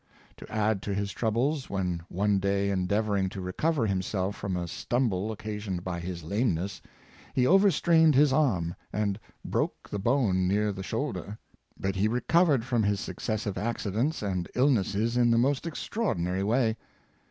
To 0.37 0.51
add 0.51 0.81
to 0.81 0.95
his 0.95 1.11
troubles, 1.11 1.69
when 1.69 2.01
one 2.09 2.39
day 2.39 2.71
en 2.71 2.87
deavoring 2.87 3.29
to 3.33 3.39
recover 3.39 3.85
himself 3.85 4.35
from 4.35 4.57
a 4.57 4.67
stumble 4.67 5.31
occasioned 5.31 5.83
by 5.83 5.99
his 5.99 6.23
lameness, 6.23 6.81
he 7.35 7.45
overstrained 7.45 8.15
his 8.15 8.33
arm, 8.33 8.73
and 8.91 9.19
broke 9.45 9.87
the 9.87 9.99
506 9.99 9.99
Wilson^ 9.99 9.99
s 9.99 10.03
Failing 10.03 10.03
Health, 10.03 10.33
bone 10.33 10.47
near 10.47 10.71
the 10.73 10.83
shoulder. 10.83 11.39
But 11.79 11.95
he 11.95 12.07
recovered 12.07 12.65
from 12.65 12.81
his 12.81 12.99
successive 12.99 13.59
accidents 13.59 14.23
and 14.23 14.49
illnesses 14.55 15.17
in 15.17 15.29
the 15.29 15.37
most 15.37 15.65
extraordi 15.65 16.17
nary 16.17 16.43
way. 16.43 16.77